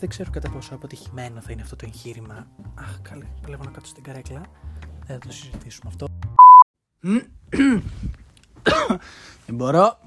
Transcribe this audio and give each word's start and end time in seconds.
Δεν 0.00 0.08
ξέρω 0.08 0.30
κατά 0.30 0.50
πόσο 0.50 0.74
αποτυχημένο 0.74 1.40
θα 1.40 1.52
είναι 1.52 1.62
αυτό 1.62 1.76
το 1.76 1.84
εγχείρημα. 1.86 2.46
Αχ, 2.74 3.00
καλέ, 3.02 3.26
παλεύω 3.42 3.64
να 3.64 3.70
κάτσω 3.70 3.90
στην 3.90 4.02
καρέκλα. 4.02 4.40
Δεν 5.06 5.20
θα 5.20 5.26
το 5.26 5.32
συζητήσουμε 5.32 5.90
αυτό. 5.92 6.06
Δεν 9.46 9.54
μπορώ. 9.54 9.98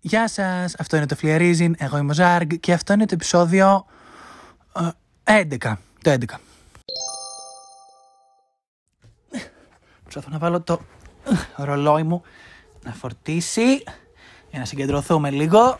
Γεια 0.00 0.28
σας, 0.28 0.74
αυτό 0.78 0.96
είναι 0.96 1.06
το 1.06 1.16
Φλιαρίζιν, 1.16 1.74
εγώ 1.78 1.96
είμαι 1.96 2.10
ο 2.10 2.14
Ζάργ 2.14 2.46
και 2.46 2.72
αυτό 2.72 2.92
είναι 2.92 3.06
το 3.06 3.14
επεισόδιο 3.14 3.86
ε, 5.24 5.40
11, 5.60 5.74
το 6.02 6.10
11. 6.10 6.24
Προσπαθώ 10.02 10.30
να 10.30 10.38
βάλω 10.38 10.60
το 10.60 10.80
ρολόι 11.56 12.02
μου 12.02 12.22
να 12.84 12.92
φορτίσει 12.92 13.82
για 14.50 14.58
να 14.58 14.64
συγκεντρωθούμε 14.64 15.30
λίγο. 15.30 15.78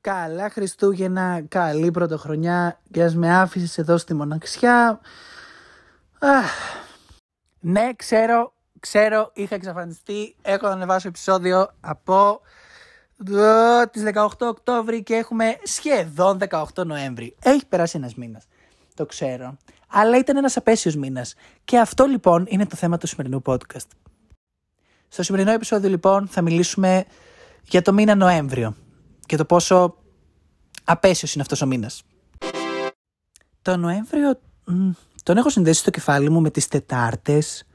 Καλά 0.00 0.50
Χριστούγεννα, 0.50 1.42
καλή 1.48 1.90
πρωτοχρονιά 1.90 2.80
και 2.90 3.02
ας 3.02 3.14
με 3.14 3.36
άφησες 3.36 3.78
εδώ 3.78 3.98
στη 3.98 4.14
μοναξιά. 4.14 5.00
Αχ. 6.18 6.52
Ναι, 7.60 7.90
ξέρω, 7.96 8.52
ξέρω, 8.80 9.30
είχα 9.34 9.54
εξαφανιστεί, 9.54 10.36
έχω 10.42 10.66
να 10.66 10.72
ανεβάσω 10.72 11.08
επεισόδιο 11.08 11.70
από 11.80 12.40
ε, 13.28 13.86
τις 13.86 14.02
18 14.14 14.26
Οκτώβρη 14.38 15.02
και 15.02 15.14
έχουμε 15.14 15.56
σχεδόν 15.62 16.38
18 16.48 16.64
Νοέμβρη. 16.86 17.36
Έχει 17.42 17.66
περάσει 17.66 17.96
ένας 17.96 18.14
μήνας, 18.14 18.46
το 18.94 19.06
ξέρω. 19.06 19.56
Αλλά 19.88 20.18
ήταν 20.18 20.36
ένας 20.36 20.56
απέσιος 20.56 20.96
μήνας. 20.96 21.34
Και 21.64 21.78
αυτό 21.78 22.04
λοιπόν 22.04 22.46
είναι 22.48 22.66
το 22.66 22.76
θέμα 22.76 22.98
του 22.98 23.06
σημερινού 23.06 23.42
podcast. 23.46 23.88
Στο 25.08 25.22
σημερινό 25.22 25.50
επεισόδιο 25.52 25.88
λοιπόν 25.88 26.28
θα 26.28 26.42
μιλήσουμε 26.42 27.04
για 27.62 27.82
το 27.82 27.92
μήνα 27.92 28.14
Νοέμβριο 28.14 28.76
και 29.28 29.36
το 29.36 29.44
πόσο 29.44 29.96
απέσιος 30.84 31.32
είναι 31.32 31.42
αυτός 31.42 31.62
ο 31.62 31.66
μήνας. 31.66 32.02
Το 33.62 33.76
Νοέμβριο 33.76 34.40
τον 35.22 35.36
έχω 35.36 35.50
συνδέσει 35.50 35.80
στο 35.80 35.90
κεφάλι 35.90 36.30
μου 36.30 36.40
με 36.40 36.50
τις 36.50 36.68
Τετάρτες 36.68 37.66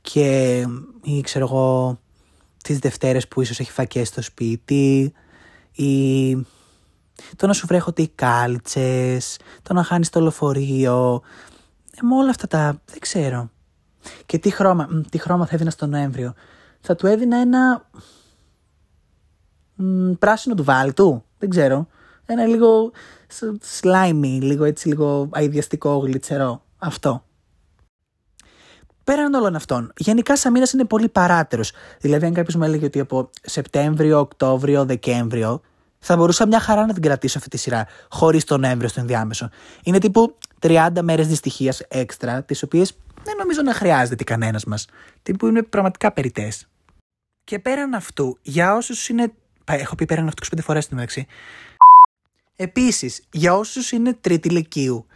και 0.00 0.58
ή 1.02 1.20
ξέρω 1.20 1.44
εγώ 1.44 1.98
τις 2.62 2.78
Δευτέρες 2.78 3.28
που 3.28 3.40
ίσως 3.40 3.60
έχει 3.60 3.70
φακές 3.70 4.08
στο 4.08 4.22
σπίτι 4.22 5.12
ή 5.72 6.34
το 7.36 7.46
να 7.46 7.52
σου 7.52 7.66
βρέχονται 7.66 8.02
οι 8.02 8.08
κάλτσες, 8.08 9.38
το 9.62 9.74
να 9.74 9.82
χάνεις 9.82 10.10
το 10.10 10.20
λεωφορείο, 10.20 11.22
ε, 11.90 12.02
με 12.02 12.14
όλα 12.14 12.30
αυτά 12.30 12.46
τα, 12.46 12.82
δεν 12.84 12.98
ξέρω. 12.98 13.50
Και 14.26 14.38
τι 14.38 14.50
χρώμα, 14.50 15.02
τι 15.10 15.18
χρώμα 15.18 15.46
θα 15.46 15.54
έδινα 15.54 15.70
στο 15.70 15.86
Νοέμβριο. 15.86 16.34
Θα 16.80 16.94
του 16.94 17.06
έδινα 17.06 17.36
ένα 17.36 17.90
μ, 19.74 20.12
πράσινο 20.12 20.54
του 20.54 20.64
βάλτου, 20.64 21.24
δεν 21.38 21.50
ξέρω. 21.50 21.86
Ένα 22.26 22.46
λίγο 22.46 22.92
slimy, 23.80 24.38
λίγο 24.40 24.64
έτσι 24.64 24.88
λίγο 24.88 25.28
αειδιαστικό 25.32 25.96
γλιτσερό. 25.96 26.62
Αυτό. 26.78 27.24
Πέραν 29.04 29.34
όλων 29.34 29.54
αυτών, 29.54 29.92
γενικά 29.96 30.36
σαν 30.36 30.52
μήνας 30.52 30.72
είναι 30.72 30.84
πολύ 30.84 31.08
παράτερος. 31.08 31.72
Δηλαδή, 32.00 32.26
αν 32.26 32.32
κάποιος 32.32 32.54
μου 32.54 32.64
έλεγε 32.64 32.84
ότι 32.84 33.00
από 33.00 33.30
Σεπτέμβριο, 33.42 34.18
Οκτώβριο, 34.18 34.84
Δεκέμβριο, 34.84 35.60
θα 35.98 36.16
μπορούσα 36.16 36.46
μια 36.46 36.60
χαρά 36.60 36.86
να 36.86 36.92
την 36.92 37.02
κρατήσω 37.02 37.38
αυτή 37.38 37.50
τη 37.50 37.56
σειρά, 37.56 37.86
χωρίς 38.10 38.44
τον 38.44 38.60
Νοέμβριο 38.60 38.88
στο 38.88 39.00
ενδιάμεσο. 39.00 39.48
Είναι 39.82 39.98
τύπου 39.98 40.36
30 40.60 40.88
μέρες 41.02 41.26
δυστυχίας 41.26 41.80
έξτρα, 41.88 42.42
τις 42.42 42.62
οποίες 42.62 42.96
δεν 43.24 43.36
νομίζω 43.36 43.62
να 43.62 43.74
χρειάζεται 43.74 44.24
κανένας 44.24 44.64
μας. 44.64 44.86
Τύπου 45.22 45.46
είναι 45.46 45.62
πραγματικά 45.62 46.12
περιτέ. 46.12 46.52
Και 47.44 47.58
πέραν 47.58 47.94
αυτού, 47.94 48.38
για 48.42 48.76
όσους 48.76 49.08
είναι. 49.08 49.32
Έχω 49.64 49.94
πει 49.94 50.04
πέραν 50.04 50.26
αυτούς 50.26 50.48
25 50.56 50.58
φορές 50.62 50.84
στην 50.84 50.96
μεταξύ. 50.96 51.26
Επίσης, 52.56 53.22
για 53.30 53.54
όσους 53.54 53.92
είναι 53.92 54.12
τρίτη 54.12 54.48
ηλικίου, 54.48 55.06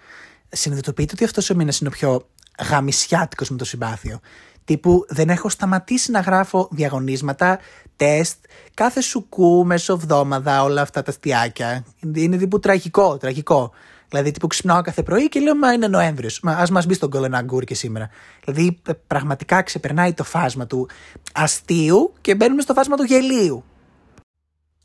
συνειδητοποιείτε 0.49 1.13
ότι 1.15 1.25
αυτός 1.25 1.51
ο 1.51 1.55
μήνας 1.55 1.79
είναι 1.79 1.89
ο 1.89 1.93
πιο 1.93 2.29
γαμισιάτικος 2.71 3.51
με 3.51 3.57
το 3.57 3.65
συμπάθειο. 3.65 4.21
Τύπου 4.65 5.05
δεν 5.09 5.29
έχω 5.29 5.49
σταματήσει 5.49 6.11
να 6.11 6.21
γράφω 6.21 6.69
διαγωνίσματα, 6.71 7.59
τεστ, 7.97 8.39
κάθε 8.75 9.01
σουκού, 9.01 9.65
μεσοβδόμαδα, 9.67 10.63
όλα 10.63 10.83
αυτά 10.83 11.03
τα 11.03 11.11
αστιάκια. 11.11 11.85
Είναι 12.15 12.37
τύπου 12.37 12.59
τραγικό, 12.59 13.17
τραγικό. 13.17 13.73
Δηλαδή, 14.09 14.31
τύπου 14.31 14.47
ξυπνάω 14.47 14.83
κάθε 14.83 15.03
πρωί 15.03 15.29
και 15.29 15.41
λέω 15.41 15.57
Μα 15.57 15.73
είναι 15.73 15.89
Νοέμβριος. 15.89 16.43
Α 16.45 16.65
μας 16.71 16.87
μπει 16.87 16.95
στον 16.95 17.11
κολοναγκούρ 17.11 17.65
και 17.65 17.75
σήμερα. 17.75 18.11
Δηλαδή, 18.45 18.79
πραγματικά 19.07 19.63
ξεπερνάει 19.63 20.13
το 20.13 20.25
φάσμα 20.25 20.67
του 20.67 20.89
αστείου 21.33 22.13
και 22.21 22.35
μπαίνουμε 22.35 22.63
στο 22.63 22.75
φάσμα 22.75 22.97
του 22.97 23.03
γελίου. 23.03 23.65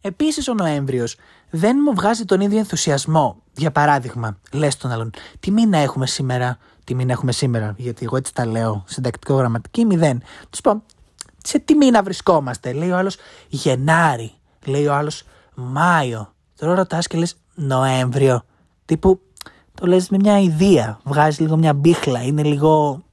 Επίσης, 0.02 0.48
ο 0.48 0.54
Νοέμβριος 0.54 1.16
δεν 1.50 1.78
μου 1.86 1.94
βγάζει 1.94 2.26
τον 2.26 2.42
ίδιο 2.42 2.58
ενθουσιασμό. 2.58 3.42
Για 3.56 3.72
παράδειγμα, 3.72 4.38
λες 4.52 4.78
τον 4.78 4.92
άλλον, 4.92 5.12
τι 5.40 5.52
μήνα 5.52 5.78
έχουμε 5.78 6.08
σήμερα, 6.08 6.58
τι 6.84 6.96
μήνα 6.96 7.12
έχουμε 7.12 7.32
σήμερα, 7.32 7.74
γιατί 7.78 8.06
εγώ 8.06 8.18
έτσι 8.18 8.34
τα 8.34 8.46
λέω, 8.46 8.84
συντακτικό 8.88 9.36
γραμματική, 9.36 9.86
μηδέν. 9.86 10.22
Τους 10.50 10.62
πω, 10.62 10.84
σε 11.44 11.60
τι 11.60 11.76
μήνα 11.76 12.04
βρισκόμαστε, 12.04 12.74
λέει 12.74 12.90
ο 12.90 12.98
άλλος 12.98 13.18
Γενάρη, 13.48 14.34
λέει 14.66 14.88
ο 14.88 14.94
άλλος 14.94 15.24
Μάιο. 15.56 16.34
Τώρα 16.58 16.76
ρωτάς 16.76 17.08
και 17.08 17.18
λες 17.18 17.36
Νοέμβριο. 17.56 18.44
Τύπου 18.86 19.20
το 19.74 19.86
λες 19.86 20.10
με 20.10 20.18
μια 20.20 20.40
ιδέα, 20.40 21.00
βγάζεις 21.04 21.40
λίγο 21.40 21.58
μια 21.58 21.74
μπίχλα, 21.74 22.24
είναι 22.24 22.44
λίγο... 22.44 23.04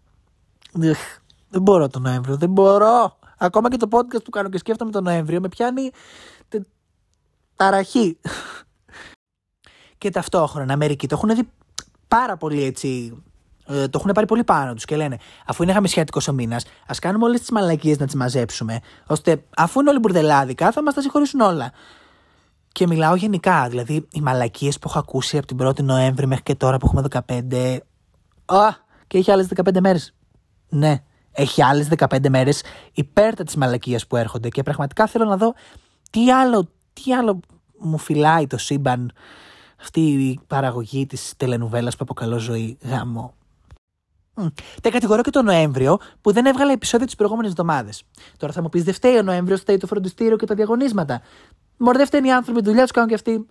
Δεν 1.51 1.63
μπορώ 1.63 1.89
το 1.89 1.99
Νοέμβριο, 1.99 2.37
δεν 2.37 2.51
μπορώ. 2.51 3.17
Ακόμα 3.39 3.71
και 3.71 3.77
το 3.77 3.89
podcast 3.91 4.25
που 4.25 4.31
κάνω 4.31 4.49
και 4.49 4.59
σκέφτομαι 4.59 4.91
το 4.91 5.01
Νοέμβριο 5.01 5.41
με 5.41 5.49
πιάνει 5.49 5.91
ταραχή. 7.59 8.19
και 9.99 10.11
ταυτόχρονα 10.11 10.73
Αμερική 10.73 11.07
το 11.07 11.15
έχουν 11.15 11.35
δει 11.35 11.49
πάρα 12.09 12.37
πολύ 12.37 12.63
έτσι. 12.63 13.23
Ε, 13.67 13.89
το 13.89 13.99
έχουν 13.99 14.13
πάρει 14.13 14.27
πολύ 14.27 14.45
πάνω 14.45 14.75
τους 14.75 14.85
και 14.85 14.97
λένε, 14.97 15.17
αφού 15.47 15.63
είναι 15.63 15.73
χαμισιάτικο 15.73 16.21
ο 16.31 16.33
μήνας, 16.33 16.65
ας 16.87 16.99
κάνουμε 16.99 17.25
όλες 17.25 17.41
τις 17.41 17.51
μαλακίες 17.51 17.99
να 17.99 18.07
τις 18.07 18.15
μαζέψουμε, 18.15 18.81
ώστε 19.07 19.45
αφού 19.57 19.81
είναι 19.81 19.91
όλοι 19.91 19.99
μπουρδελάδικα, 19.99 20.73
θα 20.73 20.83
μας 20.83 20.95
τα 20.95 21.01
συγχωρήσουν 21.01 21.41
όλα. 21.41 21.73
Και 22.73 22.87
μιλάω 22.87 23.15
γενικά, 23.15 23.69
δηλαδή 23.69 24.09
οι 24.13 24.21
μαλακίες 24.21 24.79
που 24.79 24.89
έχω 24.89 24.99
ακούσει 24.99 25.39
από 25.39 25.47
την 25.47 25.67
1η 25.67 25.83
Νοέμβρη 25.83 26.27
μέχρι 26.27 26.43
και 26.43 26.55
τώρα 26.55 26.77
που 26.77 26.87
έχουμε 26.87 27.03
15. 27.27 27.79
Α, 28.47 28.69
και 29.07 29.19
έχει 29.19 29.31
άλλες 29.31 29.47
15 29.47 29.81
μέρες. 29.81 30.15
Ναι, 30.69 31.03
έχει 31.33 31.63
άλλες 31.63 31.89
15 31.89 32.29
μέρες 32.29 32.63
υπέρτα 32.93 33.45
της 33.45 33.57
μαλακίας 33.57 34.07
που 34.07 34.17
έρχονται. 34.17 34.49
Και 34.49 34.63
πραγματικά 34.63 35.07
θέλω 35.07 35.25
να 35.25 35.37
δω 35.37 35.55
τι 36.11 36.33
άλλο, 36.33 36.69
τι 37.03 37.15
άλλο 37.15 37.41
μου 37.79 37.99
φυλάει 37.99 38.47
το 38.47 38.59
σύμπαν 38.59 39.13
αυτή 39.81 40.01
η 40.01 40.41
παραγωγή 40.47 41.07
της 41.07 41.35
τελενουβέλας 41.37 41.97
που 41.97 42.01
αποκαλώ 42.03 42.39
ζωή 42.39 42.79
γάμο. 42.83 43.35
Τα 44.83 44.91
κατηγορώ 44.91 45.23
και 45.23 45.31
τον 45.31 45.45
Νοέμβριο 45.45 45.99
που 46.21 46.33
δεν 46.33 46.47
έβγαλε 46.47 46.73
επεισόδιο 46.73 47.07
τις 47.07 47.15
προηγούμενες 47.15 47.51
εβδομάδες. 47.51 48.03
Τώρα 48.37 48.53
θα 48.53 48.63
μου 48.63 48.69
πεις: 48.69 48.85
Δεν 48.85 48.95
φταίει 48.95 49.17
ο 49.17 49.23
Νοέμβριος, 49.23 49.61
φταίει 49.61 49.77
το 49.77 49.87
φροντιστήριο 49.87 50.37
και 50.37 50.47
τα 50.47 50.55
διαγωνίσματα. 50.55 51.21
Μωρέ, 51.77 51.97
δεν 51.97 52.07
φταίνουν 52.07 52.29
οι 52.29 52.33
άνθρωποι, 52.33 52.63
δουλειά 52.63 52.83
τους 52.83 52.91
κάνουν 52.91 53.09
και 53.09 53.15
αυτοί. 53.15 53.47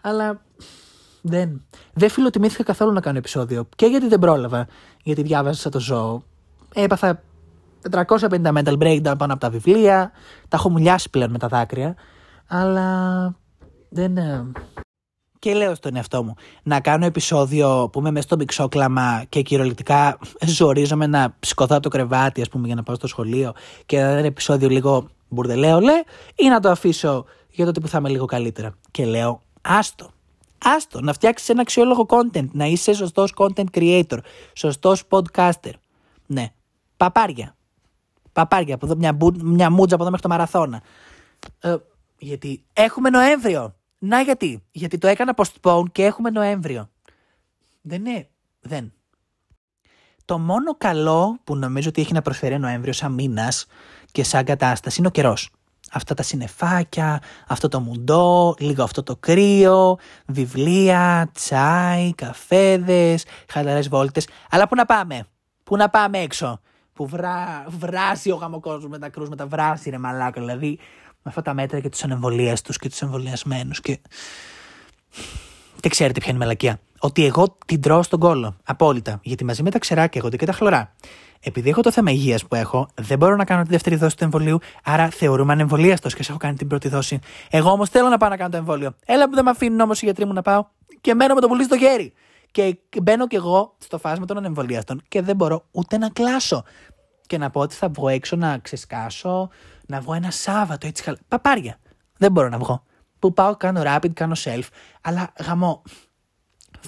Αλλά 0.00 0.40
δεν. 1.22 1.66
Δεν 1.92 2.10
φιλοτιμήθηκα 2.10 2.62
καθόλου 2.62 2.92
να 2.92 3.00
κάνω 3.00 3.18
επεισόδιο. 3.18 3.68
Και 3.76 3.86
γιατί 3.86 4.08
δεν 4.08 4.18
πρόλαβα. 4.18 4.66
Γιατί 5.02 5.22
διάβασα 5.22 5.68
το 5.70 5.80
ζώο. 5.80 6.22
Έπαθα 6.74 7.22
450 7.90 8.06
mental 8.42 8.78
breakdown 8.78 9.14
πάνω 9.18 9.32
από 9.32 9.38
τα 9.38 9.50
βιβλία. 9.50 10.12
Τα 10.48 10.56
έχω 10.56 10.70
μουλιάσει 10.70 11.10
πλέον 11.10 11.30
με 11.30 11.38
τα 11.38 11.48
δάκρυα. 11.48 11.94
Αλλά 12.46 13.36
δεν. 13.88 14.16
Ε, 14.16 14.52
και 15.44 15.54
λέω 15.54 15.74
στον 15.74 15.96
εαυτό 15.96 16.22
μου 16.22 16.34
να 16.62 16.80
κάνω 16.80 17.06
επεισόδιο 17.06 17.88
που 17.92 17.98
είμαι 17.98 18.10
μέσα 18.10 18.26
στο 18.26 18.36
μιξόκλαμα 18.36 19.24
και 19.28 19.42
κυριολεκτικά 19.42 20.18
ζορίζομαι 20.46 21.06
να 21.06 21.36
σηκωθώ 21.40 21.80
το 21.80 21.88
κρεβάτι, 21.88 22.40
ας 22.40 22.48
πούμε, 22.48 22.66
για 22.66 22.74
να 22.76 22.82
πάω 22.82 22.96
στο 22.96 23.06
σχολείο 23.06 23.52
και 23.86 24.00
να 24.00 24.08
ένα 24.08 24.26
επεισόδιο 24.26 24.68
λίγο 24.68 25.08
μπουρδελέο, 25.28 25.80
λέ, 25.80 26.02
ή 26.34 26.48
να 26.48 26.60
το 26.60 26.70
αφήσω 26.70 27.24
για 27.50 27.64
τότε 27.64 27.80
που 27.80 27.88
θα 27.88 27.98
είμαι 27.98 28.08
λίγο 28.08 28.24
καλύτερα. 28.24 28.74
Και 28.90 29.04
λέω, 29.04 29.40
άστο. 29.62 30.10
Άστο, 30.64 31.00
να 31.00 31.12
φτιάξεις 31.12 31.48
ένα 31.48 31.60
αξιόλογο 31.60 32.06
content, 32.08 32.48
να 32.52 32.64
είσαι 32.64 32.92
σωστός 32.94 33.34
content 33.36 33.66
creator, 33.74 34.18
σωστός 34.52 35.02
podcaster. 35.08 35.72
Ναι, 36.26 36.52
παπάρια. 36.96 37.56
Παπάρια, 38.32 38.74
από 38.74 38.86
εδώ, 38.86 38.96
μια, 38.96 39.16
μια 39.42 39.70
μούτζα 39.70 39.94
από 39.94 40.02
εδώ 40.02 40.12
μέχρι 40.12 40.22
το 40.22 40.28
μαραθώνα. 40.28 40.82
Ε, 41.60 41.76
γιατί 42.24 42.64
έχουμε 42.72 43.10
Νοέμβριο. 43.10 43.74
Να 43.98 44.20
γιατί. 44.20 44.62
Γιατί 44.70 44.98
το 44.98 45.06
έκανα 45.06 45.34
postpone 45.36 45.84
και 45.92 46.04
έχουμε 46.04 46.30
Νοέμβριο. 46.30 46.90
Δεν 47.82 48.06
είναι. 48.06 48.28
Δεν. 48.60 48.92
Το 50.24 50.38
μόνο 50.38 50.76
καλό 50.76 51.38
που 51.44 51.56
νομίζω 51.56 51.88
ότι 51.88 52.00
έχει 52.00 52.12
να 52.12 52.22
προσφέρει 52.22 52.58
Νοέμβριο 52.58 52.92
σαν 52.92 53.12
μήνας 53.12 53.66
και 54.12 54.24
σαν 54.24 54.44
κατάσταση 54.44 54.98
είναι 54.98 55.08
ο 55.08 55.10
καιρός. 55.10 55.50
Αυτά 55.92 56.14
τα 56.14 56.22
συνεφάκια, 56.22 57.22
αυτό 57.48 57.68
το 57.68 57.80
μουντό, 57.80 58.54
λίγο 58.58 58.82
αυτό 58.82 59.02
το 59.02 59.16
κρύο, 59.16 59.98
βιβλία, 60.26 61.30
τσάι, 61.32 62.14
καφέδες, 62.14 63.24
χαλαρές 63.48 63.88
βόλτες. 63.88 64.28
Αλλά 64.50 64.68
πού 64.68 64.74
να 64.74 64.84
πάμε, 64.84 65.26
πού 65.64 65.76
να 65.76 65.90
πάμε 65.90 66.18
έξω, 66.18 66.60
που 66.92 67.06
βρά, 67.06 67.64
βράσει 67.68 68.30
ο 68.30 68.34
γαμοκόσμος 68.36 68.90
με 68.90 68.98
τα 68.98 69.08
κρούσματα, 69.08 69.46
βράσει 69.46 69.90
ρε 69.90 69.98
μαλάκα, 69.98 70.40
δηλαδή 70.40 70.78
με 71.24 71.30
αυτά 71.30 71.42
τα 71.42 71.54
μέτρα 71.54 71.80
και 71.80 71.88
τους 71.88 72.04
ανεμβολίες 72.04 72.62
τους 72.62 72.78
και 72.78 72.88
τους 72.88 73.02
εμβολιασμένους 73.02 73.80
και 73.80 73.98
Και 75.80 75.88
ξέρετε 75.88 76.20
ποια 76.20 76.28
είναι 76.28 76.38
η 76.38 76.40
μαλακία. 76.40 76.80
Ότι 76.98 77.24
εγώ 77.24 77.56
την 77.66 77.80
τρώω 77.80 78.02
στον 78.02 78.20
κόλλο. 78.20 78.56
Απόλυτα. 78.64 79.20
Γιατί 79.22 79.44
μαζί 79.44 79.62
με 79.62 79.70
τα 79.70 79.78
ξεράκια 79.78 80.20
εγώ 80.24 80.36
και 80.36 80.46
τα 80.46 80.52
χλωρά. 80.52 80.94
Επειδή 81.40 81.68
έχω 81.68 81.80
το 81.80 81.92
θέμα 81.92 82.10
υγείας 82.10 82.46
που 82.46 82.54
έχω, 82.54 82.88
δεν 82.94 83.18
μπορώ 83.18 83.36
να 83.36 83.44
κάνω 83.44 83.62
τη 83.62 83.68
δεύτερη 83.68 83.96
δόση 83.96 84.16
του 84.16 84.24
εμβολίου, 84.24 84.58
άρα 84.84 85.08
θεωρούμε 85.08 85.52
ανεμβολίαστος 85.52 86.14
και 86.14 86.22
σε 86.22 86.30
έχω 86.30 86.40
κάνει 86.40 86.56
την 86.56 86.66
πρώτη 86.66 86.88
δόση. 86.88 87.18
Εγώ 87.50 87.70
όμως 87.70 87.88
θέλω 87.88 88.08
να 88.08 88.16
πάω 88.16 88.28
να 88.28 88.36
κάνω 88.36 88.50
το 88.50 88.56
εμβόλιο. 88.56 88.94
Έλα 89.06 89.28
που 89.28 89.34
δεν 89.34 89.44
με 89.44 89.50
αφήνουν 89.50 89.80
όμως 89.80 90.02
οι 90.02 90.04
γιατροί 90.04 90.24
μου 90.24 90.32
να 90.32 90.42
πάω 90.42 90.66
και 91.00 91.14
μένω 91.14 91.34
με 91.34 91.40
το 91.40 91.48
πουλί 91.48 91.64
στο 91.64 91.78
χέρι. 91.78 92.12
Και 92.50 93.00
μπαίνω 93.02 93.26
κι 93.26 93.36
εγώ 93.36 93.74
στο 93.78 93.98
φάσμα 93.98 94.26
των 94.26 94.36
ανεμβολίαστων 94.36 95.02
και 95.08 95.22
δεν 95.22 95.36
μπορώ 95.36 95.64
ούτε 95.70 95.98
να 95.98 96.08
κλάσω. 96.08 96.64
Και 97.26 97.38
να 97.38 97.50
πω 97.50 97.60
ότι 97.60 97.74
θα 97.74 97.88
βγω 97.88 98.08
έξω 98.08 98.36
να 98.36 98.58
ξεσκάσω, 98.58 99.48
να 99.86 100.00
βγω 100.00 100.14
ένα 100.14 100.30
Σάββατο 100.30 100.86
έτσι 100.86 101.02
χαλά. 101.02 101.18
Παπάρια. 101.28 101.78
Δεν 102.18 102.32
μπορώ 102.32 102.48
να 102.48 102.58
βγω. 102.58 102.82
Που 103.18 103.32
πάω, 103.32 103.56
κάνω 103.56 103.82
rapid, 103.84 104.12
κάνω 104.12 104.34
self, 104.44 104.62
αλλά 105.00 105.32
γαμώ. 105.44 105.82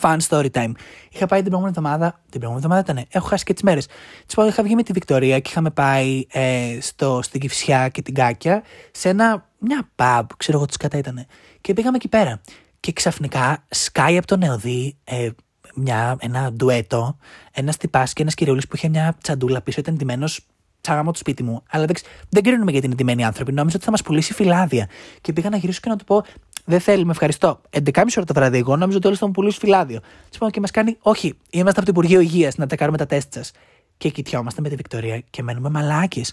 Fun 0.00 0.16
story 0.28 0.50
time. 0.50 0.72
Είχα 1.10 1.26
πάει 1.26 1.42
την 1.42 1.50
προηγούμενη 1.50 1.74
εβδομάδα. 1.76 2.20
Την 2.30 2.40
προηγούμενη 2.40 2.56
εβδομάδα 2.56 2.80
ήταν. 2.80 3.06
Έχω 3.10 3.26
χάσει 3.26 3.44
και 3.44 3.52
τις 3.52 3.62
μέρες. 3.62 3.86
Της 4.26 4.34
πω, 4.34 4.46
είχα 4.46 4.62
βγει 4.62 4.74
με 4.74 4.82
τη 4.82 4.92
Βικτωρία 4.92 5.40
και 5.40 5.50
είχαμε 5.50 5.70
πάει 5.70 6.26
ε, 6.30 6.78
στο, 6.80 7.20
στην 7.22 7.40
Κυφσιά 7.40 7.88
και 7.88 8.02
την 8.02 8.14
Κάκια 8.14 8.62
σε 8.90 9.08
ένα, 9.08 9.48
μια 9.58 9.88
pub, 9.96 10.22
ξέρω 10.36 10.58
εγώ 10.58 10.66
τι 10.66 10.76
κατά 10.76 10.98
ήταν. 10.98 11.26
Και 11.60 11.72
πήγαμε 11.72 11.96
εκεί 11.96 12.08
πέρα. 12.08 12.40
Και 12.80 12.92
ξαφνικά 12.92 13.64
σκάει 13.68 14.16
από 14.16 14.26
το 14.26 14.36
νεοδί 14.36 14.96
ε, 15.04 15.28
μια, 15.76 16.16
ένα 16.20 16.52
ντουέτο, 16.52 17.18
ένας 17.52 17.76
τυπάς 17.76 18.12
και 18.12 18.22
ένας 18.22 18.34
κυριούλης 18.34 18.68
που 18.68 18.76
είχε 18.76 18.88
μια 18.88 19.16
τσαντούλα 19.22 19.60
πίσω, 19.60 19.80
ήταν 19.80 19.96
ντυμένος 19.96 20.46
τσάγαμο 20.86 21.10
του 21.10 21.18
σπίτι 21.18 21.42
μου. 21.42 21.62
Αλλά 21.70 21.84
δεν, 21.84 21.96
δεν 22.28 22.42
κρίνουμε 22.42 22.70
γιατί 22.70 22.86
είναι 22.86 22.94
ντυμένοι 22.94 23.24
άνθρωποι. 23.24 23.52
Νόμιζα 23.52 23.76
ότι 23.76 23.84
θα 23.84 23.90
μας 23.90 24.02
πουλήσει 24.02 24.34
φυλάδια. 24.34 24.88
Και 25.20 25.32
πήγα 25.32 25.48
να 25.50 25.56
γυρίσω 25.56 25.80
και 25.82 25.88
να 25.88 25.96
του 25.96 26.04
πω: 26.04 26.24
Δεν 26.64 26.80
θέλουμε, 26.80 27.10
ευχαριστώ. 27.10 27.60
11.30 27.70 28.02
ώρα 28.16 28.26
το 28.26 28.34
βράδυ, 28.34 28.58
εγώ 28.58 28.76
νόμιζα 28.76 28.96
ότι 28.98 29.06
όλοι 29.06 29.16
θα 29.16 29.26
μου 29.26 29.32
πουλήσει 29.32 29.58
φυλάδιο. 29.58 30.00
Του 30.30 30.38
πω 30.38 30.50
και 30.50 30.60
μας 30.60 30.70
κάνει: 30.70 30.96
Όχι, 31.00 31.38
είμαστε 31.50 31.80
από 31.80 31.92
το 31.92 32.00
Υπουργείο 32.00 32.20
Υγείας 32.20 32.56
να 32.56 32.66
τα 32.66 32.76
κάνουμε 32.76 32.96
τα 32.96 33.06
τεστ 33.06 33.32
σας. 33.32 33.52
Και 33.96 34.08
κοιτιόμαστε 34.08 34.60
με 34.60 34.68
τη 34.68 34.74
Βικτωρία 34.74 35.22
και 35.30 35.42
μένουμε 35.42 35.68
μαλάκι. 35.68 36.24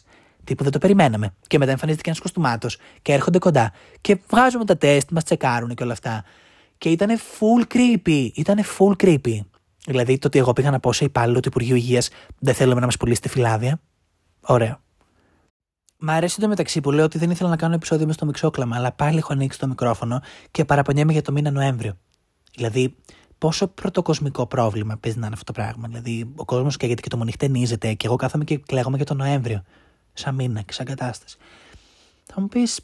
Τύπου 0.43 0.63
δεν 0.63 0.71
το 0.71 0.77
περιμέναμε. 0.77 1.33
Και 1.47 1.57
μετά 1.57 1.71
εμφανίζεται 1.71 2.03
και 2.03 2.09
ένας 2.09 2.21
κοστούμάτος 2.21 2.77
και 3.01 3.13
έρχονται 3.13 3.39
κοντά. 3.39 3.71
Και 4.01 4.17
βγάζουμε 4.29 4.65
τα 4.65 4.77
τεστ, 4.77 5.11
μας 5.11 5.23
τσεκάρουν 5.23 5.75
και 5.75 5.83
όλα 5.83 5.93
αυτά. 5.93 6.23
Και 6.83 6.89
ήταν 6.89 7.17
full 7.17 7.73
creepy. 7.73 8.29
Ήταν 8.33 8.59
full 8.77 8.95
creepy. 9.03 9.39
Δηλαδή 9.85 10.17
το 10.17 10.27
ότι 10.27 10.39
εγώ 10.39 10.53
πήγα 10.53 10.71
να 10.71 10.79
πω 10.79 10.93
σε 10.93 11.05
υπάλληλο 11.05 11.39
του 11.39 11.47
Υπουργείου 11.47 11.75
Υγείας 11.75 12.09
δεν 12.39 12.53
θέλουμε 12.53 12.79
να 12.79 12.85
μας 12.85 12.97
πουλήσετε 12.97 13.29
φυλάδια. 13.29 13.81
Ωραίο. 14.41 14.81
Μ' 15.97 16.09
αρέσει 16.09 16.39
το 16.39 16.47
μεταξύ 16.47 16.81
που 16.81 16.91
λέω 16.91 17.05
ότι 17.05 17.17
δεν 17.17 17.29
ήθελα 17.29 17.49
να 17.49 17.55
κάνω 17.55 17.73
επεισόδιο 17.73 18.05
μες 18.05 18.15
στο 18.15 18.25
μιξόκλαμα, 18.25 18.75
αλλά 18.75 18.91
πάλι 18.91 19.17
έχω 19.17 19.33
ανοίξει 19.33 19.59
το 19.59 19.67
μικρόφωνο 19.67 20.21
και 20.51 20.65
παραπονιέμαι 20.65 21.11
για 21.11 21.21
το 21.21 21.31
μήνα 21.31 21.51
Νοέμβριο. 21.51 21.97
Δηλαδή, 22.55 22.95
πόσο 23.37 23.67
πρωτοκοσμικό 23.67 24.47
πρόβλημα 24.47 24.97
παίζει 24.97 25.17
να 25.17 25.25
είναι 25.25 25.35
αυτό 25.35 25.53
το 25.53 25.59
πράγμα. 25.61 25.87
Δηλαδή, 25.87 26.33
ο 26.35 26.45
κόσμος 26.45 26.77
καίγεται 26.77 27.01
και 27.01 27.09
το 27.09 27.17
μονυχτενίζεται 27.17 27.93
και 27.93 28.07
εγώ 28.07 28.15
κάθομαι 28.15 28.43
και 28.43 28.57
κλαίγομαι 28.57 28.95
για 28.95 29.05
το 29.05 29.13
Νοέμβριο. 29.13 29.63
Σαν 30.13 30.35
μήνα 30.35 30.61
και 30.61 30.73
σαν 30.73 30.85
κατάσταση. 30.85 31.37
Θα 32.23 32.41
μου 32.41 32.47
πεις. 32.47 32.79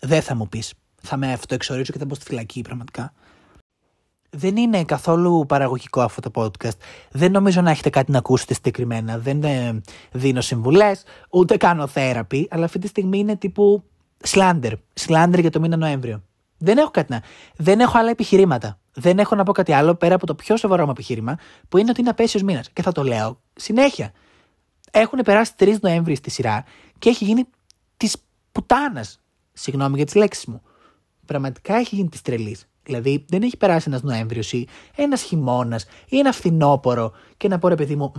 Δεν 0.00 0.22
θα 0.22 0.34
μου 0.34 0.48
πεις 0.48 0.74
θα 1.00 1.16
με 1.16 1.32
αυτοεξορίσω 1.32 1.92
και 1.92 1.98
θα 1.98 2.04
μπω 2.04 2.14
στη 2.14 2.24
φυλακή 2.24 2.60
πραγματικά. 2.60 3.12
Δεν 4.30 4.56
είναι 4.56 4.84
καθόλου 4.84 5.44
παραγωγικό 5.48 6.00
αυτό 6.00 6.30
το 6.30 6.30
podcast. 6.42 6.78
Δεν 7.10 7.32
νομίζω 7.32 7.60
να 7.60 7.70
έχετε 7.70 7.90
κάτι 7.90 8.10
να 8.10 8.18
ακούσετε 8.18 8.54
συγκεκριμένα. 8.54 9.18
Δεν 9.18 9.42
ε, 9.42 9.80
δίνω 10.12 10.40
συμβουλές, 10.40 11.02
ούτε 11.30 11.56
κάνω 11.56 11.86
θέραπη, 11.86 12.48
αλλά 12.50 12.64
αυτή 12.64 12.78
τη 12.78 12.86
στιγμή 12.86 13.18
είναι 13.18 13.36
τύπου 13.36 13.84
σλάντερ. 14.22 14.72
Σλάντερ 14.94 15.40
για 15.40 15.50
το 15.50 15.60
μήνα 15.60 15.76
Νοέμβριο. 15.76 16.22
Δεν 16.58 16.78
έχω 16.78 16.90
κάτι 16.90 17.12
να. 17.12 17.22
Δεν 17.56 17.80
έχω 17.80 17.98
άλλα 17.98 18.10
επιχειρήματα. 18.10 18.78
Δεν 18.94 19.18
έχω 19.18 19.34
να 19.34 19.42
πω 19.42 19.52
κάτι 19.52 19.72
άλλο 19.72 19.94
πέρα 19.94 20.14
από 20.14 20.26
το 20.26 20.34
πιο 20.34 20.56
σοβαρό 20.56 20.84
μου 20.84 20.90
επιχείρημα, 20.90 21.38
που 21.68 21.78
είναι 21.78 21.90
ότι 21.90 22.00
είναι 22.00 22.10
απέσιος 22.10 22.42
μήνας. 22.42 22.70
Και 22.70 22.82
θα 22.82 22.92
το 22.92 23.02
λέω 23.02 23.40
συνέχεια. 23.54 24.12
Έχουν 24.90 25.18
περάσει 25.24 25.52
3 25.58 25.76
Νοέμβρη 25.80 26.14
στη 26.14 26.30
σειρά 26.30 26.64
και 26.98 27.08
έχει 27.08 27.24
γίνει 27.24 27.44
της 27.96 28.16
πουτάνας. 28.52 29.20
Συγγνώμη 29.52 29.96
για 29.96 30.04
τις 30.04 30.14
λέξεις 30.14 30.46
μου 30.46 30.62
πραγματικά 31.30 31.74
έχει 31.74 31.94
γίνει 31.94 32.08
της 32.08 32.22
τρελής. 32.22 32.68
Δηλαδή, 32.82 33.24
δεν 33.28 33.42
έχει 33.42 33.56
περάσει 33.56 33.84
ένας 33.88 34.02
Νοέμβριος 34.02 34.52
ή 34.52 34.68
ένας 34.94 35.22
χειμώνας 35.22 35.86
ή 36.08 36.18
ένα 36.18 36.32
φθινόπωρο 36.32 37.12
και 37.36 37.48
να 37.48 37.58
πω 37.58 37.68
ρε 37.68 37.74
παιδί 37.74 37.96
μου, 37.96 38.12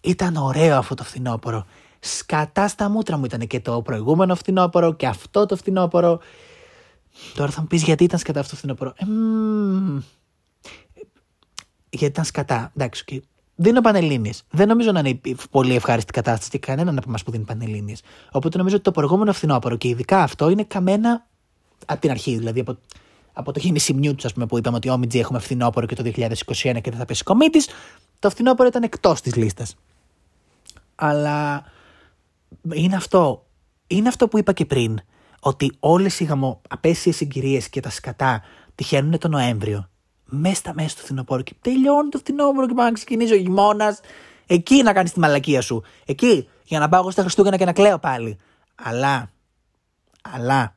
ήταν 0.00 0.36
ωραίο 0.36 0.76
αυτό 0.76 0.94
το 0.94 1.04
φθινόπωρο. 1.04 1.66
Σκατά 2.00 2.68
στα 2.68 2.88
μούτρα 2.88 3.16
μου 3.16 3.24
ήταν 3.24 3.46
και 3.46 3.60
το 3.60 3.82
προηγούμενο 3.82 4.34
φθινόπωρο 4.34 4.94
και 4.94 5.06
αυτό 5.06 5.46
το 5.46 5.56
φθινόπωρο. 5.56 6.20
Τώρα 7.34 7.50
θα 7.50 7.60
μου 7.60 7.66
πεις 7.66 7.82
γιατί 7.82 8.04
ήταν 8.04 8.18
σκατά 8.18 8.40
αυτό 8.40 8.50
το 8.50 8.56
φθινόπωρο; 8.56 8.92
Ε, 8.96 9.04
γιατί 11.90 12.12
ήταν 12.12 12.24
σκατά. 12.24 12.72
Εντάξει, 12.76 13.04
okay. 13.06 13.18
Δίνω 13.54 13.80
πανελίνε. 13.80 14.30
Δεν 14.50 14.68
νομίζω 14.68 14.92
να 14.92 14.98
είναι 14.98 15.20
πολύ 15.50 15.74
ευχάριστη 15.74 16.12
κατάσταση 16.12 16.50
και 16.50 16.58
κανέναν 16.58 16.98
από 16.98 17.08
εμάς 17.08 17.22
που 17.22 17.30
δίνει 17.30 17.44
πανελίνε. 17.44 17.92
Οπότε 18.32 18.58
νομίζω 18.58 18.74
ότι 18.74 18.84
το 18.84 18.90
προηγούμενο 18.90 19.32
φθινόπωρο 19.32 19.76
και 19.76 19.88
ειδικά 19.88 20.22
αυτό 20.22 20.48
είναι 20.48 20.64
καμένα 20.64 21.26
από 21.86 22.00
την 22.00 22.10
αρχή, 22.10 22.36
δηλαδή 22.36 22.60
από, 22.60 22.78
από 23.32 23.52
το 23.52 23.58
γεννησιμιού 23.58 24.14
τους, 24.14 24.24
ας 24.24 24.32
πούμε, 24.32 24.46
που 24.46 24.58
είπαμε 24.58 24.76
ότι 24.76 24.88
όμιτζι 24.88 25.18
έχουμε 25.18 25.38
φθινόπωρο 25.38 25.86
και 25.86 25.94
το 25.94 26.02
2021 26.02 26.80
και 26.80 26.90
δεν 26.90 26.98
θα 26.98 27.04
πέσει 27.04 27.22
κομίτης, 27.22 27.68
το 28.18 28.30
φθινόπωρο 28.30 28.68
ήταν 28.68 28.82
εκτός 28.82 29.20
της 29.20 29.36
λίστας. 29.36 29.76
Αλλά 30.94 31.64
είναι 32.72 32.96
αυτό. 32.96 33.46
Είναι 33.86 34.08
αυτό 34.08 34.28
που 34.28 34.38
είπα 34.38 34.52
και 34.52 34.66
πριν. 34.66 35.00
Ότι 35.40 35.72
όλες 35.80 36.20
οι 36.20 36.24
γαμο 36.24 36.60
απέσιες 36.68 37.16
συγκυρίες 37.16 37.68
και 37.68 37.80
τα 37.80 37.90
σκατά 37.90 38.42
τυχαίνουν 38.74 39.18
το 39.18 39.28
Νοέμβριο. 39.28 39.88
Μέσα 40.24 40.54
στα 40.54 40.74
μέσα 40.74 40.96
του 40.96 41.02
φθινόπωρου 41.02 41.42
και 41.42 41.54
τελειώνει 41.60 42.08
το 42.08 42.18
φθινόπωρο 42.18 42.66
και 42.66 42.74
πάει 42.74 42.86
να 42.86 42.92
ξεκινήσει 42.92 43.34
ο 43.34 43.38
χειμώνας. 43.38 44.00
Εκεί 44.46 44.82
να 44.82 44.92
κάνεις 44.92 45.12
τη 45.12 45.18
μαλακία 45.18 45.60
σου. 45.60 45.82
Εκεί 46.04 46.48
για 46.64 46.78
να 46.78 46.88
πάω 46.88 47.00
εγώ 47.00 47.10
στα 47.10 47.22
Χριστούγεννα 47.22 47.56
και 47.56 47.64
να 47.64 47.72
κλαίω 47.72 47.98
πάλι. 47.98 48.38
Αλλά, 48.74 49.30
αλλά, 50.22 50.76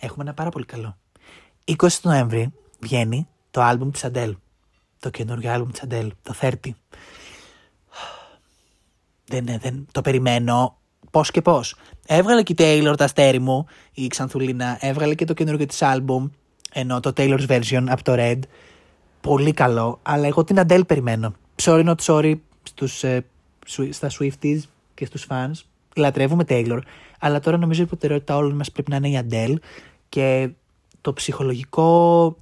έχουμε 0.00 0.24
ένα 0.24 0.34
πάρα 0.34 0.50
πολύ 0.50 0.64
καλό. 0.64 0.96
20 1.64 1.76
του 1.76 2.08
Νοέμβρη 2.08 2.52
βγαίνει 2.78 3.28
το 3.50 3.62
άλμπουμ 3.62 3.90
της 3.90 4.04
Αντέλ. 4.04 4.36
Το 4.98 5.10
καινούργιο 5.10 5.52
άλμπουμ 5.52 5.70
της 5.70 5.82
Αντέλ, 5.82 6.12
το 6.22 6.34
30. 6.40 6.50
Δεν, 9.24 9.58
δεν, 9.60 9.86
το 9.92 10.00
περιμένω 10.00 10.78
πώς 11.10 11.30
και 11.30 11.42
πώς. 11.42 11.76
Έβγαλε 12.06 12.42
και 12.42 12.52
η 12.52 12.56
Taylor 12.58 12.94
τα 12.96 13.04
αστέρι 13.04 13.38
μου, 13.38 13.66
η 13.92 14.06
Ξανθουλίνα, 14.06 14.78
έβγαλε 14.80 15.14
και 15.14 15.24
το 15.24 15.34
καινούργιο 15.34 15.66
της 15.66 15.82
άλμπουμ, 15.82 16.28
ενώ 16.72 17.00
το 17.00 17.12
Taylor's 17.16 17.46
version 17.46 17.84
από 17.88 18.02
το 18.02 18.14
Red. 18.16 18.38
Πολύ 19.20 19.52
καλό, 19.52 19.98
αλλά 20.02 20.26
εγώ 20.26 20.44
την 20.44 20.58
Αντέλ 20.58 20.84
περιμένω. 20.84 21.34
Sorry 21.62 21.86
not 21.86 21.94
sorry 22.02 22.34
στους, 22.62 23.04
ε, 23.04 23.24
στα 23.90 24.10
Swifties 24.18 24.58
και 24.94 25.04
στους 25.04 25.26
fans. 25.28 25.52
Λατρεύουμε 25.96 26.44
Taylor, 26.48 26.78
αλλά 27.20 27.40
τώρα 27.40 27.56
νομίζω 27.56 27.82
η 27.82 27.86
προτεραιότητα 27.86 28.36
όλων 28.36 28.56
μας 28.56 28.70
πρέπει 28.70 28.90
να 28.90 28.96
είναι 28.96 29.08
η 29.08 29.16
Αντέλ 29.16 29.58
και 30.10 30.50
το 31.00 31.12
ψυχολογικό, 31.12 32.36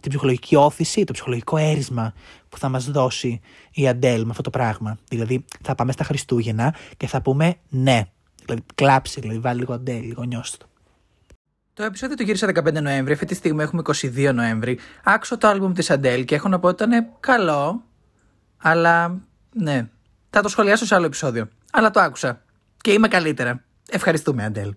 την 0.00 0.08
ψυχολογική 0.08 0.56
όθηση, 0.56 1.04
το 1.04 1.12
ψυχολογικό 1.12 1.56
έρισμα 1.56 2.12
που 2.48 2.58
θα 2.58 2.68
μας 2.68 2.90
δώσει 2.90 3.40
η 3.72 3.88
Αντέλ 3.88 4.24
με 4.24 4.30
αυτό 4.30 4.42
το 4.42 4.50
πράγμα. 4.50 4.98
Δηλαδή 5.08 5.44
θα 5.62 5.74
πάμε 5.74 5.92
στα 5.92 6.04
Χριστούγεννα 6.04 6.74
και 6.96 7.06
θα 7.06 7.22
πούμε 7.22 7.56
ναι. 7.68 8.02
Δηλαδή 8.44 8.64
κλάψει, 8.74 9.20
δηλαδή 9.20 9.38
βάλει 9.38 9.58
λίγο 9.58 9.72
Αντέλ, 9.72 10.02
λίγο 10.06 10.22
νιώστο. 10.22 10.66
Το 11.72 11.82
επεισόδιο 11.82 12.16
το 12.16 12.22
γύρισα 12.22 12.46
15 12.46 12.82
Νοέμβρη, 12.82 13.12
αυτή 13.12 13.26
τη 13.26 13.34
στιγμή 13.34 13.62
έχουμε 13.62 13.82
22 13.86 14.30
Νοέμβρη. 14.34 14.78
Άκουσα 15.04 15.38
το 15.38 15.48
άλμπουμ 15.48 15.72
της 15.72 15.90
Αντέλ 15.90 16.24
και 16.24 16.34
έχω 16.34 16.48
να 16.48 16.58
πω 16.58 16.68
ότι 16.68 16.84
ήταν 16.84 17.06
καλό, 17.20 17.84
αλλά 18.56 19.20
ναι, 19.52 19.88
θα 20.30 20.42
το 20.42 20.48
σχολιάσω 20.48 20.86
σε 20.86 20.94
άλλο 20.94 21.06
επεισόδιο. 21.06 21.48
Αλλά 21.72 21.90
το 21.90 22.00
άκουσα 22.00 22.42
και 22.76 22.92
είμαι 22.92 23.08
καλύτερα. 23.08 23.64
Ευχαριστούμε 23.90 24.44
Αντέλ. 24.44 24.74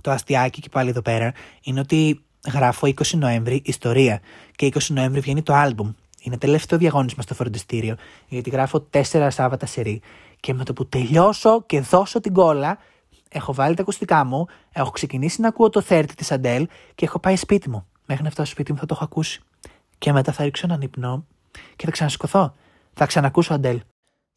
Το 0.00 0.10
αστιάκι 0.10 0.60
και 0.60 0.68
πάλι 0.68 0.88
εδώ 0.88 1.02
πέρα 1.02 1.32
είναι 1.62 1.80
ότι 1.80 2.24
γράφω 2.52 2.86
20 2.86 2.92
Νοέμβρη 3.12 3.62
ιστορία 3.64 4.20
και 4.56 4.68
20 4.74 4.78
Νοέμβρη 4.88 5.20
βγαίνει 5.20 5.42
το 5.42 5.54
άλμπουμ. 5.54 5.92
Είναι 6.22 6.38
τελευταίο 6.38 6.78
διαγώνισμα 6.78 7.22
στο 7.22 7.34
φροντιστήριο 7.34 7.96
γιατί 8.28 8.50
γράφω 8.50 8.86
4 8.92 9.02
Σάββατα 9.30 9.66
σερή 9.66 10.00
και 10.40 10.54
με 10.54 10.64
το 10.64 10.72
που 10.72 10.86
τελειώσω 10.86 11.62
και 11.66 11.80
δώσω 11.80 12.20
την 12.20 12.32
κόλλα 12.32 12.78
έχω 13.30 13.54
βάλει 13.54 13.74
τα 13.74 13.82
ακουστικά 13.82 14.24
μου, 14.24 14.46
έχω 14.72 14.90
ξεκινήσει 14.90 15.40
να 15.40 15.48
ακούω 15.48 15.68
το 15.70 15.84
30 15.88 16.04
της 16.16 16.32
Αντέλ 16.32 16.68
και 16.94 17.04
έχω 17.04 17.18
πάει 17.18 17.36
σπίτι 17.36 17.70
μου. 17.70 17.86
Μέχρι 18.06 18.24
να 18.24 18.30
φτάσω 18.30 18.46
στο 18.46 18.54
σπίτι 18.54 18.72
μου 18.72 18.78
θα 18.78 18.86
το 18.86 18.94
έχω 18.94 19.04
ακούσει. 19.04 19.40
Και 19.98 20.12
μετά 20.12 20.32
θα 20.32 20.44
ρίξω 20.44 20.66
έναν 20.66 20.80
ύπνο 20.80 21.24
και 21.76 21.84
θα 21.84 21.90
ξανασηκωθώ. 21.90 22.54
Θα 22.92 23.06
ξανακούσω 23.06 23.54
Αντέλ. 23.54 23.80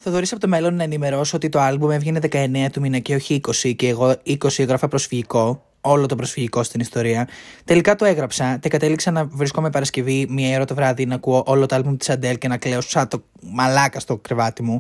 Θα 0.06 0.12
δωρήσει 0.12 0.34
από 0.34 0.44
το 0.44 0.50
μέλλον 0.50 0.76
να 0.76 0.84
ενημερώσω 0.84 1.36
ότι 1.36 1.50
το 1.50 1.60
άλμπουμ 1.60 1.92
έβγαινε 1.92 2.20
19 2.32 2.68
του 2.72 2.82
μήνα 2.82 3.00
και 3.00 3.16
όχι 3.16 3.42
20 3.48 3.74
και 3.76 3.88
εγώ 3.88 4.16
20 4.26 4.36
έγραφα 4.58 4.88
προσφυγικό, 4.88 5.64
όλο 5.82 6.06
το 6.06 6.16
προσφυγικό 6.16 6.64
στην 6.64 6.80
ιστορία. 6.80 7.28
Τελικά 7.66 7.96
το 7.96 8.06
έγραψα 8.06 8.58
και 8.58 8.70
κατέληξα 8.70 9.12
να 9.12 9.26
βρισκόμαι 9.26 9.70
Παρασκευή 9.70 10.28
μία 10.30 10.56
ώρα 10.56 10.66
το 10.66 10.76
βράδυ 10.76 11.06
να 11.06 11.16
ακούω 11.16 11.44
όλο 11.46 11.66
το 11.66 11.76
άλμπουμ 11.76 11.98
της 11.98 12.10
Αντέλ 12.10 12.38
και 12.38 12.48
να 12.48 12.58
κλαίω 12.58 12.82
σαν 12.82 13.08
το 13.08 13.24
μαλάκα 13.42 14.00
στο 14.00 14.18
κρεβάτι 14.18 14.64
μου. 14.64 14.80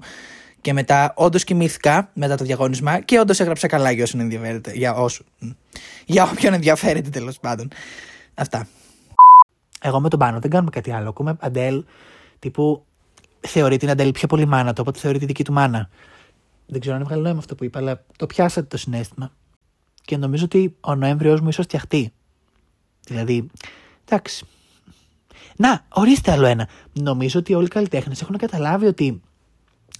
Και 0.61 0.73
μετά 0.73 1.13
όντως 1.15 1.43
κοιμήθηκα 1.43 2.09
μετά 2.13 2.35
το 2.35 2.43
διαγώνισμα 2.43 2.99
και 2.99 3.19
όντως 3.19 3.39
έγραψα 3.39 3.67
καλά 3.67 3.91
για 3.91 4.03
όσον 4.03 4.19
ενδιαφέρεται. 4.19 4.71
Για, 4.71 4.93
όσου, 4.93 5.25
για 6.05 6.23
όποιον 6.23 6.53
ενδιαφέρεται 6.53 7.09
τέλος 7.09 7.39
πάντων. 7.39 7.67
Αυτά. 8.33 8.67
Εγώ 9.81 9.99
με 9.99 10.09
τον 10.09 10.19
πάνω 10.19 10.39
δεν 10.39 10.49
κάνουμε 10.49 10.69
κάτι 10.69 10.91
άλλο. 10.91 11.09
Ακούμε 11.09 11.35
Αντέλ 11.39 11.83
τύπου 12.39 12.85
θεωρεί 13.47 13.77
την 13.77 13.89
Αντέλ 13.89 14.11
πιο 14.11 14.27
πολύ 14.27 14.45
μάνα 14.45 14.73
του, 14.73 14.79
οπότε 14.81 14.99
θεωρεί 14.99 15.19
τη 15.19 15.25
δική 15.25 15.43
του 15.43 15.53
μάνα. 15.53 15.89
Δεν 16.65 16.79
ξέρω 16.79 16.95
αν 16.95 17.01
έβγαλε 17.01 17.21
νόημα 17.21 17.39
αυτό 17.39 17.55
που 17.55 17.63
είπα, 17.63 17.79
αλλά 17.79 18.03
το 18.15 18.27
πιάσατε 18.27 18.67
το 18.67 18.77
συνέστημα. 18.77 19.31
Και 20.01 20.17
νομίζω 20.17 20.45
ότι 20.45 20.75
ο 20.81 20.95
Νοέμβριος 20.95 21.41
μου 21.41 21.49
ίσως 21.49 21.65
φτιαχτεί. 21.65 22.13
Δηλαδή, 23.05 23.49
εντάξει. 24.05 24.45
Να, 25.55 25.85
ορίστε 25.89 26.31
άλλο 26.31 26.45
ένα. 26.45 26.67
Νομίζω 26.93 27.39
ότι 27.39 27.53
όλοι 27.53 27.65
οι 27.65 27.69
καλλιτέχνες 27.69 28.21
έχουν 28.21 28.37
καταλάβει 28.37 28.85
ότι 28.85 29.21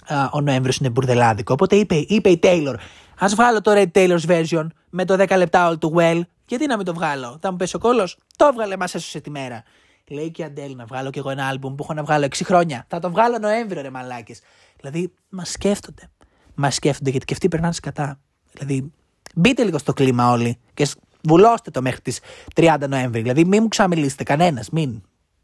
α, 0.06 0.28
ο 0.32 0.40
Νοέμβριος 0.40 0.76
είναι 0.76 0.90
μπουρδελάδικο. 0.90 1.52
Οπότε 1.52 1.76
είπε, 1.76 1.94
είπε 1.94 2.30
η 2.30 2.38
Taylor, 2.42 2.74
Α 3.18 3.26
βγάλω 3.28 3.60
το 3.60 3.72
Red 3.74 3.90
Taylor's 3.92 4.26
version 4.26 4.66
με 4.90 5.04
το 5.04 5.14
10 5.28 5.36
λεπτά 5.36 5.70
all 5.70 5.86
too 5.86 5.92
well. 5.96 6.20
Γιατί 6.46 6.66
να 6.66 6.76
μην 6.76 6.84
το 6.84 6.94
βγάλω, 6.94 7.38
θα 7.40 7.50
μου 7.50 7.56
πέσει 7.56 7.76
ο 7.76 7.78
κόλος; 7.78 8.18
Το 8.36 8.46
έβγαλε, 8.46 8.76
μας 8.76 8.94
έσωσε 8.94 9.20
τη 9.20 9.30
μέρα. 9.30 9.62
Λέει 10.08 10.30
και 10.30 10.42
η 10.42 10.44
Αντέλ 10.44 10.76
να 10.76 10.84
βγάλω 10.84 11.10
κι 11.10 11.18
εγώ 11.18 11.30
ένα 11.30 11.46
άλμπουμ 11.46 11.74
που 11.74 11.82
έχω 11.82 11.94
να 11.94 12.02
βγάλω 12.02 12.24
6 12.24 12.44
χρόνια. 12.44 12.84
Θα 12.88 12.98
το 12.98 13.10
βγάλω 13.10 13.38
Νοέμβριο, 13.38 13.82
ρε 13.82 13.90
μαλάκες. 13.90 14.40
Δηλαδή, 14.80 15.12
μας 15.28 15.50
σκέφτονται. 15.50 16.10
Μας 16.54 16.74
σκέφτονται 16.74 17.10
γιατί 17.10 17.24
και 17.24 17.32
αυτοί 17.32 17.48
περνάνε 17.48 17.72
σκατά. 17.72 18.20
Δηλαδή, 18.52 18.92
μπείτε 19.34 19.64
λίγο 19.64 19.78
στο 19.78 19.92
κλίμα 19.92 20.30
όλοι 20.30 20.58
και 20.74 20.88
βουλώστε 21.22 21.70
το 21.70 21.82
μέχρι 21.82 22.00
τις 22.00 22.20
30 22.54 22.76
Νοέμβρη. 22.88 23.20
Δηλαδή, 23.20 23.44
μην 23.44 23.62
μου 23.62 23.68
ξαμιλήσετε 23.68 24.22
κανένας. 24.22 24.70
Μην. 24.70 25.02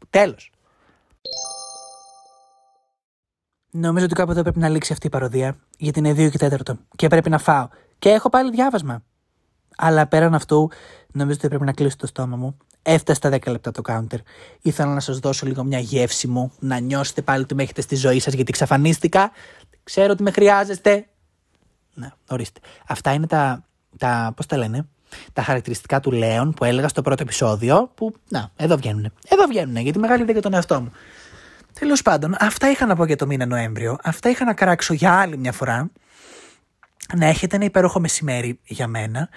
Τέλος. 0.09 0.51
Νομίζω 3.71 4.05
ότι 4.05 4.13
κάποτε 4.13 4.41
πρέπει 4.41 4.59
να 4.59 4.69
λήξει 4.69 4.93
αυτή 4.93 5.07
η 5.07 5.09
παροδία, 5.09 5.55
γιατί 5.77 5.99
είναι 5.99 6.11
2 6.11 6.29
και 6.29 6.37
4 6.37 6.77
και 6.95 7.07
πρέπει 7.07 7.29
να 7.29 7.37
φάω. 7.37 7.67
Και 7.99 8.09
έχω 8.09 8.29
πάλι 8.29 8.51
διάβασμα. 8.51 9.03
Αλλά 9.83 10.07
πέραν 10.07 10.33
αυτού, 10.33 10.69
νομίζω 11.11 11.37
ότι 11.37 11.47
πρέπει 11.47 11.63
να 11.65 11.71
κλείσω 11.71 11.95
το 11.95 12.07
στόμα 12.07 12.35
μου. 12.35 12.57
Έφτασε 12.81 13.17
στα 13.17 13.29
10 13.29 13.51
λεπτά 13.51 13.71
το 13.71 13.81
counter. 13.85 14.17
Ήθελα 14.61 14.93
να 14.93 14.99
σας 14.99 15.19
δώσω 15.19 15.45
λίγο 15.45 15.63
μια 15.63 15.79
γεύση 15.79 16.27
μου, 16.27 16.51
να 16.59 16.77
νιώσετε 16.79 17.21
πάλι 17.21 17.43
ότι 17.43 17.55
με 17.55 17.63
έχετε 17.63 17.81
στη 17.81 17.95
ζωή 17.95 18.19
σας, 18.19 18.33
γιατί 18.33 18.49
εξαφανίστηκα. 18.49 19.31
Ξέρω 19.83 20.11
ότι 20.11 20.23
με 20.23 20.31
χρειάζεστε. 20.31 21.05
Να, 21.93 22.13
ορίστε. 22.29 22.59
Αυτά 22.87 23.13
είναι 23.13 23.27
τα, 23.27 23.65
τα 23.97 24.33
πώς 24.35 24.45
τα 24.45 24.57
λένε, 24.57 24.87
τα 25.33 25.41
χαρακτηριστικά 25.41 25.99
του 25.99 26.11
Λέων 26.11 26.51
που 26.51 26.63
έλεγα 26.63 26.87
στο 26.87 27.01
πρώτο 27.01 27.23
επεισόδιο, 27.23 27.91
που, 27.95 28.13
να, 28.29 28.51
εδώ 28.55 28.75
βγαίνουν. 28.75 29.13
Εδώ 29.27 29.45
βγαίνουν, 29.47 29.75
γιατί 29.75 29.99
μεγάλη 29.99 30.21
ιδέα 30.21 30.33
για 30.33 30.41
τον 30.41 30.53
εαυτό 30.53 30.81
μου. 30.81 30.91
Τέλος 31.79 32.01
πάντων, 32.01 32.35
αυτά 32.39 32.69
είχα 32.71 32.85
να 32.85 32.95
πω 32.95 33.05
για 33.05 33.15
το 33.15 33.25
μήνα 33.25 33.45
Νοέμβριο. 33.45 33.97
Αυτά 34.03 34.29
είχα 34.29 34.45
να 34.45 34.53
κράξω 34.53 34.93
για 34.93 35.13
άλλη 35.13 35.37
μια 35.37 35.51
φορά. 35.51 35.89
Να 37.15 37.25
έχετε 37.25 37.55
ένα 37.55 37.65
υπέροχο 37.65 37.99
μεσημέρι 37.99 38.59
για 38.63 38.87
μένα. 38.87 39.29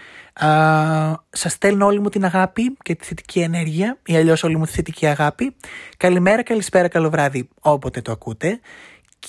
Σας 1.30 1.52
στέλνω 1.52 1.86
όλη 1.86 2.00
μου 2.00 2.08
την 2.08 2.24
αγάπη 2.24 2.76
και 2.82 2.94
τη 2.94 3.04
θετική 3.04 3.40
ενέργεια, 3.40 3.98
ή 4.06 4.16
αλλιώς 4.16 4.42
όλη 4.42 4.56
μου 4.56 4.64
τη 4.64 4.72
θετική 4.72 5.06
αγάπη. 5.06 5.56
Καλημέρα, 5.96 6.42
καλησπέρα, 6.42 6.88
καλό 6.88 7.10
βράδυ, 7.10 7.48
όποτε 7.60 8.00
το 8.00 8.12
ακούτε. 8.12 8.60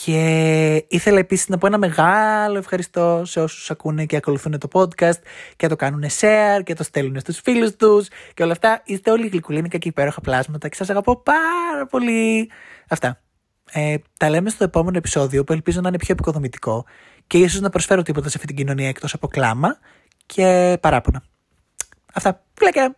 Και 0.03 0.85
ήθελα 0.87 1.19
επίσης 1.19 1.47
να 1.47 1.57
πω 1.57 1.67
ένα 1.67 1.77
μεγάλο 1.77 2.57
ευχαριστώ 2.57 3.21
σε 3.25 3.39
όσους 3.41 3.71
ακούνε 3.71 4.05
και 4.05 4.15
ακολουθούν 4.15 4.59
το 4.59 4.67
podcast 4.71 5.19
και 5.55 5.67
το 5.67 5.75
κάνουν 5.75 6.03
share 6.19 6.63
και 6.63 6.73
το 6.73 6.83
στέλνουν 6.83 7.19
στους 7.19 7.39
φίλους 7.43 7.75
τους 7.75 8.07
και 8.33 8.43
όλα 8.43 8.51
αυτά. 8.51 8.81
Είστε 8.85 9.11
όλοι 9.11 9.27
γλυκουλίνικα 9.27 9.77
και 9.77 9.87
υπέροχα 9.87 10.21
πλάσματα 10.21 10.67
και 10.69 10.75
σας 10.75 10.89
αγαπώ 10.89 11.15
πάρα 11.15 11.85
πολύ. 11.89 12.49
Αυτά. 12.89 13.19
Ε, 13.71 13.95
τα 14.19 14.29
λέμε 14.29 14.49
στο 14.49 14.63
επόμενο 14.63 14.97
επεισόδιο 14.97 15.43
που 15.43 15.53
ελπίζω 15.53 15.81
να 15.81 15.87
είναι 15.87 15.97
πιο 15.97 16.13
επικοδομητικό 16.13 16.85
και 17.27 17.37
ίσως 17.37 17.61
να 17.61 17.69
προσφέρω 17.69 18.01
τίποτα 18.01 18.29
σε 18.29 18.33
αυτή 18.35 18.47
την 18.47 18.55
κοινωνία 18.65 18.87
εκτός 18.87 19.13
από 19.13 19.27
κλάμα 19.27 19.77
και 20.25 20.77
παράπονα. 20.81 21.23
Αυτά. 22.13 22.43
Φλέκια! 22.53 22.95